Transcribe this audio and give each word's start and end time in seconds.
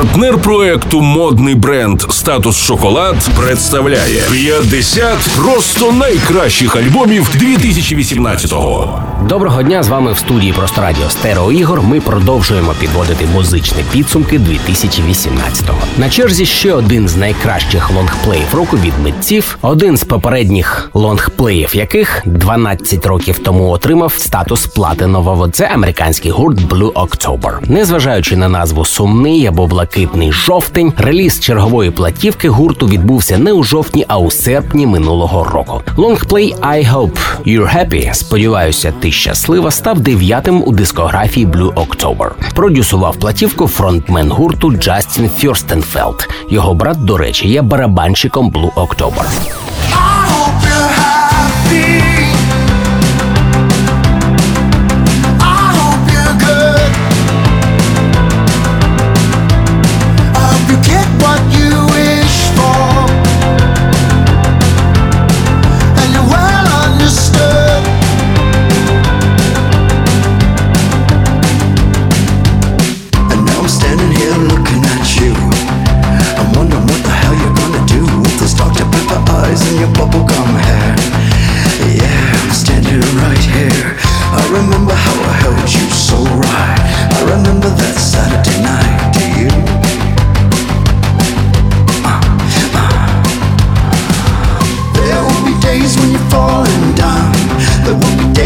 Партнер 0.00 0.38
проекту 0.38 1.00
модний 1.00 1.54
бренд 1.54 2.02
Статус 2.10 2.56
Шоколад 2.56 3.16
представляє 3.40 4.22
50 4.32 5.18
просто 5.36 5.92
найкращих 5.92 6.76
альбомів 6.76 7.30
2018-го. 7.36 9.02
Доброго 9.28 9.62
дня 9.62 9.82
з 9.82 9.88
вами 9.88 10.12
в 10.12 10.18
студії 10.18 10.52
Просто 10.52 10.80
Радіо 10.80 11.10
Стерео 11.10 11.52
Ігор. 11.52 11.82
Ми 11.82 12.00
продовжуємо 12.00 12.74
підводити 12.80 13.26
музичні 13.26 13.84
підсумки 13.92 14.38
2018-го. 14.38 15.78
На 15.98 16.10
черзі 16.10 16.46
ще 16.46 16.72
один 16.72 17.08
з 17.08 17.16
найкращих 17.16 17.90
лонгплеїв 17.90 18.54
року 18.54 18.76
від 18.76 18.92
митців, 19.02 19.58
один 19.62 19.96
з 19.96 20.04
попередніх 20.04 20.90
лонгплеїв, 20.94 21.76
яких 21.76 22.22
12 22.24 23.06
років 23.06 23.38
тому 23.38 23.70
отримав 23.70 24.12
статус 24.12 24.66
платинового. 24.66 25.48
Це 25.48 25.70
американський 25.74 26.30
гурт 26.30 26.58
Blue 26.58 26.92
October. 26.92 27.70
Незважаючи 27.70 28.36
на 28.36 28.48
назву 28.48 28.84
сумний 28.84 29.46
або 29.46 29.66
блакитний 29.66 29.89
жовтень, 30.30 30.92
реліз 30.96 31.40
чергової 31.40 31.90
платівки 31.90 32.48
гурту 32.48 32.86
відбувся 32.86 33.38
не 33.38 33.52
у 33.52 33.62
жовтні, 33.62 34.04
а 34.08 34.18
у 34.18 34.30
серпні 34.30 34.86
минулого 34.86 35.44
року. 35.44 35.82
Лонгплей 35.96 36.54
I 36.60 36.92
Hope 36.92 37.18
You're 37.46 37.76
Happy. 37.76 38.14
Сподіваюся, 38.14 38.92
ти 39.00 39.12
щаслива 39.12 39.70
став 39.70 40.00
дев'ятим 40.00 40.62
у 40.66 40.72
дискографії 40.72 41.46
Blue 41.46 41.74
October. 41.74 42.30
Продюсував 42.54 43.16
платівку 43.16 43.68
фронтмен 43.68 44.30
гурту 44.30 44.72
Джастін 44.72 45.30
Фюрстенфелд. 45.38 46.28
Його 46.50 46.74
брат, 46.74 47.04
до 47.04 47.16
речі, 47.16 47.48
є 47.48 47.62
барабанщиком 47.62 48.50
Blue 48.50 48.72
October. 48.74 49.24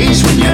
days 0.06 0.22
when 0.24 0.38
you're 0.38 0.53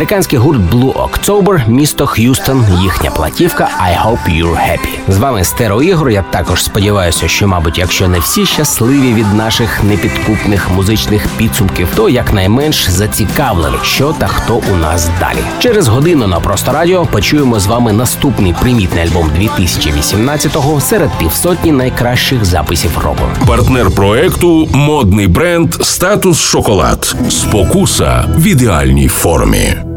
Американський 0.00 0.38
гурт 0.38 0.60
Blue 0.60 0.92
October, 0.92 1.70
місто 1.70 2.06
Х'юстон, 2.06 2.66
їхня 2.82 3.10
платівка 3.10 3.68
I 3.84 4.06
Hope 4.06 4.42
You're 4.42 4.54
Happy. 4.54 5.12
З 5.12 5.18
вами 5.18 5.44
Стеро 5.44 5.82
Ігор. 5.82 6.10
Я 6.10 6.22
також 6.22 6.64
сподіваюся, 6.64 7.28
що, 7.28 7.48
мабуть, 7.48 7.78
якщо 7.78 8.08
не 8.08 8.18
всі 8.18 8.46
щасливі 8.46 9.14
від 9.14 9.34
наших 9.34 9.84
непідкупних 9.84 10.70
музичних 10.70 11.26
підсумків, 11.36 11.88
то 11.96 12.08
якнайменш 12.08 12.90
зацікавлені, 12.90 13.76
що 13.82 14.14
та 14.18 14.26
хто 14.26 14.62
у 14.72 14.76
нас 14.76 15.08
далі. 15.20 15.38
Через 15.58 15.88
годину 15.88 16.26
на 16.26 16.40
просто 16.40 16.72
радіо 16.72 17.06
почуємо 17.06 17.60
з 17.60 17.66
вами 17.66 17.92
наступний 17.92 18.54
примітний 18.60 19.04
альбом 19.04 19.30
2018-го 19.40 20.80
серед 20.80 21.10
півсотні 21.18 21.72
найкращих 21.72 22.44
записів 22.44 22.98
року. 23.04 23.22
Партнер 23.46 23.90
проекту 23.90 24.68
модний 24.74 25.26
бренд 25.26 25.74
Статус 25.74 26.40
Шоколад. 26.40 27.16
Спокуса 27.28 28.24
в 28.36 28.46
ідеальній 28.46 29.08
формі. 29.08 29.89